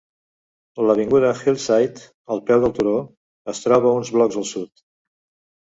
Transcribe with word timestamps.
L'avinguda 0.87 1.33
Hillside, 1.41 2.07
al 2.37 2.41
peu 2.49 2.63
del 2.65 2.75
turó, 2.81 2.95
es 3.55 3.63
troba 3.69 3.95
uns 4.01 4.13
blocs 4.19 4.43
al 4.45 4.51
sud. 4.57 4.85